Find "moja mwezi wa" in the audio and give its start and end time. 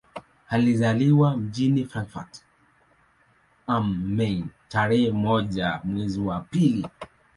5.11-6.41